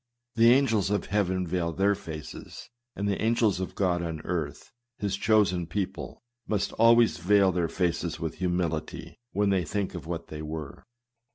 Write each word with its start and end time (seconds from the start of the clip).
The 0.33 0.49
angels 0.51 0.89
of 0.89 1.05
heaven 1.05 1.45
veil 1.45 1.71
their 1.73 1.93
faces; 1.93 2.71
and 2.95 3.07
the 3.07 3.21
angels 3.21 3.59
of 3.59 3.75
God 3.75 4.01
on 4.01 4.19
earth, 4.21 4.71
his 4.97 5.15
chosen 5.15 5.67
people, 5.67 6.23
must 6.47 6.71
always 6.73 7.19
veil 7.19 7.51
their 7.51 7.69
faces 7.69 8.19
with 8.19 8.39
humility, 8.39 9.19
when 9.31 9.51
they 9.51 9.63
think 9.63 9.93
of 9.93 10.07
what 10.07 10.29
they 10.29 10.41
were. 10.41 10.87